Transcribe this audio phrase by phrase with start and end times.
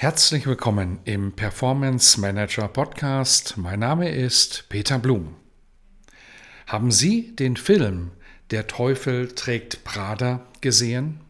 [0.00, 3.56] Herzlich willkommen im Performance Manager Podcast.
[3.56, 5.34] Mein Name ist Peter Blum.
[6.68, 8.12] Haben Sie den Film
[8.52, 11.22] Der Teufel trägt Prada gesehen?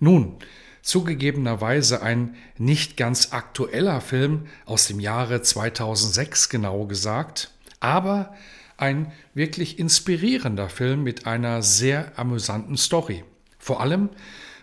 [0.00, 0.38] Nun,
[0.82, 8.34] zugegebenerweise ein nicht ganz aktueller Film aus dem Jahre 2006 genau gesagt, aber
[8.76, 13.22] ein wirklich inspirierender Film mit einer sehr amüsanten Story.
[13.60, 14.08] Vor allem,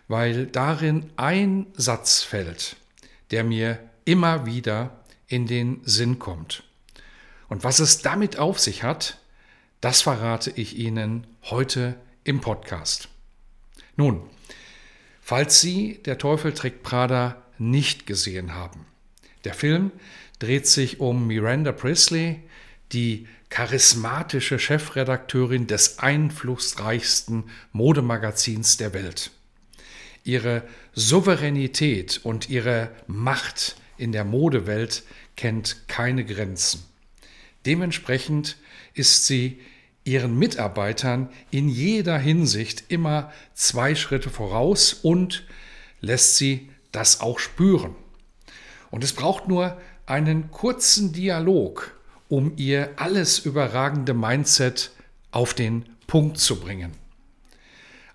[0.10, 2.76] weil darin ein Satz fällt,
[3.32, 6.64] der mir immer wieder in den Sinn kommt.
[7.50, 9.20] Und was es damit auf sich hat,
[9.82, 13.10] das verrate ich Ihnen heute im Podcast.
[13.96, 14.22] Nun,
[15.22, 18.86] falls Sie Der Teufel trägt Prada nicht gesehen haben.
[19.44, 19.92] Der Film
[20.40, 22.42] dreht sich um Miranda Priestley,
[22.92, 29.32] die charismatische Chefredakteurin des einflussreichsten Modemagazins der Welt.
[30.28, 35.04] Ihre Souveränität und ihre Macht in der Modewelt
[35.38, 36.84] kennt keine Grenzen.
[37.66, 38.58] Dementsprechend
[38.94, 39.60] ist sie
[40.04, 45.46] ihren Mitarbeitern in jeder Hinsicht immer zwei Schritte voraus und
[46.02, 47.96] lässt sie das auch spüren.
[48.92, 54.92] Und es braucht nur einen kurzen Dialog, um ihr alles überragende Mindset
[55.32, 56.92] auf den Punkt zu bringen.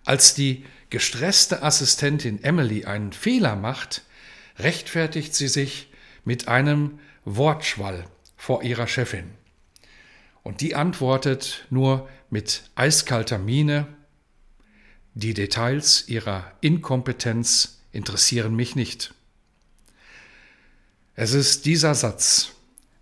[0.05, 4.03] Als die gestresste Assistentin Emily einen Fehler macht,
[4.59, 5.91] rechtfertigt sie sich
[6.27, 8.05] mit einem Wortschwall
[8.37, 9.31] vor ihrer Chefin.
[10.43, 13.87] Und die antwortet nur mit eiskalter Miene,
[15.15, 19.15] die Details ihrer Inkompetenz interessieren mich nicht.
[21.15, 22.51] Es ist dieser Satz,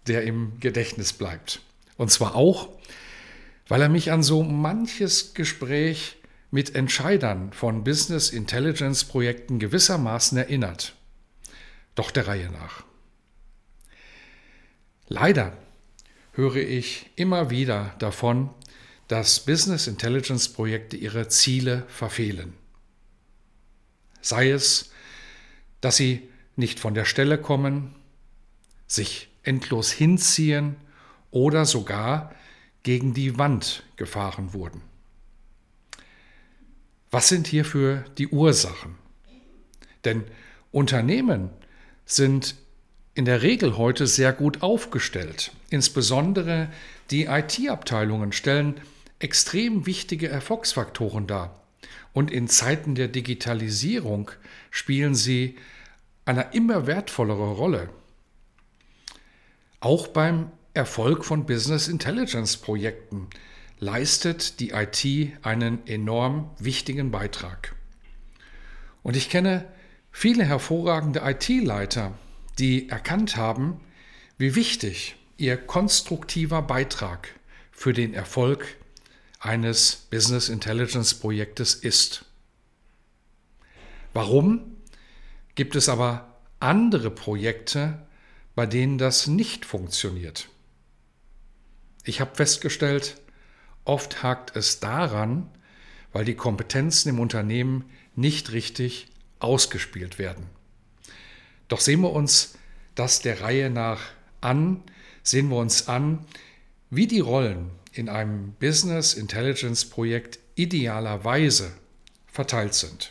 [0.07, 1.61] der im Gedächtnis bleibt.
[1.97, 2.69] Und zwar auch,
[3.67, 6.20] weil er mich an so manches Gespräch
[6.51, 10.95] mit Entscheidern von Business Intelligence Projekten gewissermaßen erinnert.
[11.95, 12.85] Doch der Reihe nach.
[15.09, 15.57] Leider
[16.33, 18.51] höre ich immer wieder davon,
[19.09, 22.55] dass Business Intelligence Projekte ihre Ziele verfehlen.
[24.21, 24.91] Sei es,
[25.81, 27.95] dass sie nicht von der Stelle kommen,
[28.87, 30.77] sich endlos hinziehen
[31.31, 32.35] oder sogar
[32.83, 34.83] gegen die Wand gefahren wurden.
[37.11, 38.95] Was sind hierfür die Ursachen?
[40.05, 40.25] Denn
[40.71, 41.51] Unternehmen
[42.05, 42.55] sind
[43.15, 45.53] in der Regel heute sehr gut aufgestellt.
[45.71, 46.69] Insbesondere
[47.11, 48.81] die IT-Abteilungen stellen
[49.19, 51.61] extrem wichtige Erfolgsfaktoren dar.
[52.13, 54.31] Und in Zeiten der Digitalisierung
[54.71, 55.57] spielen sie
[56.25, 57.91] eine immer wertvollere Rolle.
[59.81, 63.29] Auch beim Erfolg von Business Intelligence Projekten
[63.81, 65.05] leistet die IT
[65.43, 67.75] einen enorm wichtigen Beitrag.
[69.03, 69.67] Und ich kenne
[70.13, 72.13] viele hervorragende IT-Leiter,
[72.59, 73.81] die erkannt haben,
[74.37, 77.35] wie wichtig ihr konstruktiver Beitrag
[77.73, 78.77] für den Erfolg
[79.39, 82.27] eines Business Intelligence Projektes ist.
[84.13, 84.77] Warum
[85.55, 88.07] gibt es aber andere Projekte,
[88.55, 90.49] bei denen das nicht funktioniert?
[92.05, 93.20] Ich habe festgestellt,
[93.91, 95.51] Oft hakt es daran,
[96.13, 99.09] weil die Kompetenzen im Unternehmen nicht richtig
[99.41, 100.47] ausgespielt werden.
[101.67, 102.55] Doch sehen wir uns
[102.95, 104.01] das der Reihe nach
[104.41, 104.85] an,
[105.25, 106.25] sehen wir uns an,
[106.91, 111.73] wie die Rollen in einem Business Intelligence Projekt idealerweise
[112.29, 113.11] verteilt sind.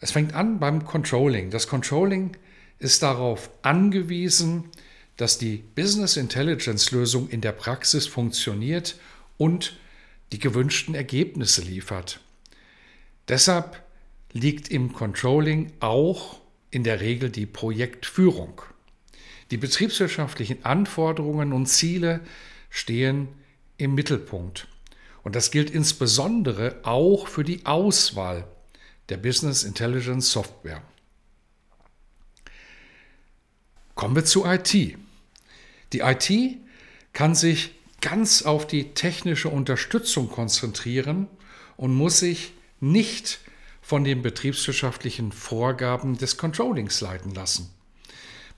[0.00, 1.50] Es fängt an beim Controlling.
[1.50, 2.36] Das Controlling
[2.80, 4.72] ist darauf angewiesen,
[5.16, 8.96] dass die Business Intelligence Lösung in der Praxis funktioniert
[9.38, 9.78] und
[10.32, 12.20] die gewünschten Ergebnisse liefert.
[13.28, 13.82] Deshalb
[14.32, 16.40] liegt im Controlling auch
[16.70, 18.62] in der Regel die Projektführung.
[19.50, 22.20] Die betriebswirtschaftlichen Anforderungen und Ziele
[22.68, 23.28] stehen
[23.78, 24.68] im Mittelpunkt.
[25.22, 28.46] Und das gilt insbesondere auch für die Auswahl
[29.08, 30.82] der Business Intelligence Software.
[33.94, 34.98] Kommen wir zu IT.
[35.92, 36.58] Die IT
[37.12, 41.28] kann sich ganz auf die technische Unterstützung konzentrieren
[41.76, 43.40] und muss sich nicht
[43.80, 47.70] von den betriebswirtschaftlichen Vorgaben des Controllings leiten lassen.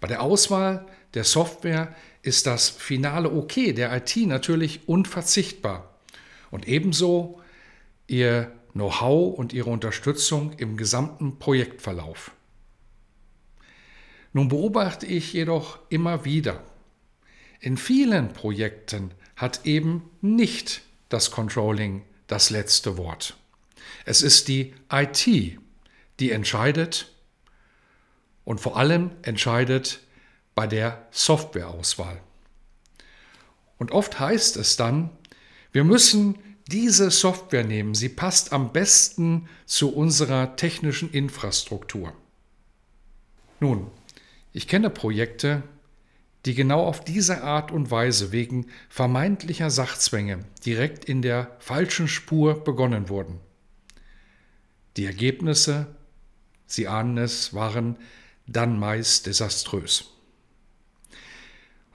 [0.01, 5.95] Bei der Auswahl der Software ist das finale OK der IT natürlich unverzichtbar
[6.51, 7.41] und ebenso
[8.07, 12.33] ihr Know-how und ihre Unterstützung im gesamten Projektverlauf.
[14.33, 16.63] Nun beobachte ich jedoch immer wieder,
[17.61, 23.37] in vielen Projekten hat eben nicht das Controlling das letzte Wort.
[24.05, 25.27] Es ist die IT,
[26.21, 27.13] die entscheidet
[28.45, 30.01] und vor allem entscheidet
[30.55, 32.21] bei der Softwareauswahl.
[33.79, 35.11] Und oft heißt es dann,
[35.73, 42.13] wir müssen diese Software nehmen, sie passt am besten zu unserer technischen Infrastruktur.
[43.61, 43.91] Nun,
[44.53, 45.63] ich kenne Projekte,
[46.45, 52.63] die genau auf diese Art und Weise wegen vermeintlicher Sachzwänge direkt in der falschen Spur
[52.65, 53.41] begonnen wurden.
[54.97, 55.87] Die Ergebnisse,
[56.67, 57.97] Sie ahnen es, waren
[58.47, 60.07] dann meist desaströs.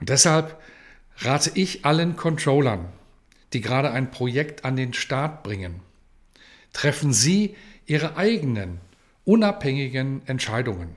[0.00, 0.60] Und deshalb
[1.18, 2.88] rate ich allen Controllern,
[3.52, 5.80] die gerade ein Projekt an den Start bringen,
[6.72, 7.56] treffen Sie
[7.86, 8.80] Ihre eigenen,
[9.24, 10.96] unabhängigen Entscheidungen.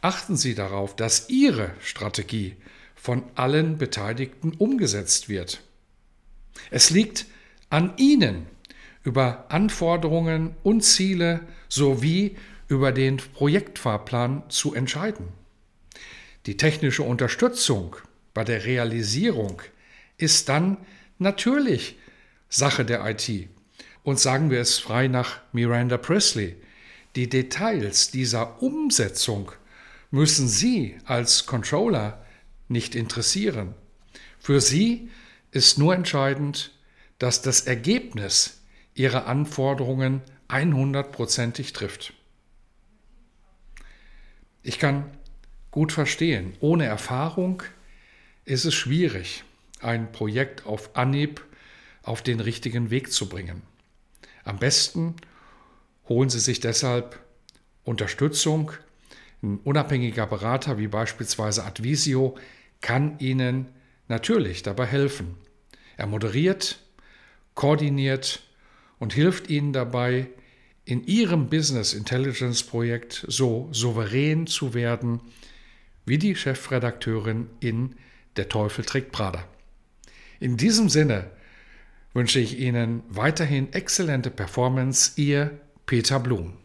[0.00, 2.56] Achten Sie darauf, dass Ihre Strategie
[2.94, 5.60] von allen Beteiligten umgesetzt wird.
[6.70, 7.26] Es liegt
[7.68, 8.46] an Ihnen,
[9.02, 12.36] über Anforderungen und Ziele sowie
[12.68, 15.28] über den Projektfahrplan zu entscheiden.
[16.46, 17.96] Die technische Unterstützung
[18.34, 19.62] bei der Realisierung
[20.18, 20.76] ist dann
[21.18, 21.96] natürlich
[22.48, 23.48] Sache der IT.
[24.02, 26.56] Und sagen wir es frei nach Miranda Presley,
[27.16, 29.52] die Details dieser Umsetzung
[30.10, 32.24] müssen Sie als Controller
[32.68, 33.74] nicht interessieren.
[34.38, 35.10] Für Sie
[35.50, 36.72] ist nur entscheidend,
[37.18, 38.60] dass das Ergebnis
[38.94, 42.12] Ihrer Anforderungen 100%ig trifft.
[44.62, 45.16] Ich kann
[45.70, 47.62] gut verstehen, ohne Erfahrung
[48.44, 49.44] ist es schwierig,
[49.80, 51.44] ein Projekt auf Anhieb
[52.02, 53.62] auf den richtigen Weg zu bringen.
[54.44, 55.14] Am besten
[56.08, 57.20] holen Sie sich deshalb
[57.84, 58.72] Unterstützung
[59.42, 62.36] ein unabhängiger Berater wie beispielsweise Advisio
[62.80, 63.66] kann Ihnen
[64.08, 65.36] natürlich dabei helfen.
[65.96, 66.78] Er moderiert,
[67.54, 68.42] koordiniert
[68.98, 70.28] und hilft Ihnen dabei,
[70.84, 75.20] in Ihrem Business Intelligence Projekt so souverän zu werden
[76.04, 77.94] wie die Chefredakteurin in
[78.36, 79.44] Der Teufel trägt Prada.
[80.40, 81.30] In diesem Sinne
[82.14, 86.59] wünsche ich Ihnen weiterhin exzellente Performance, Ihr Peter Blum.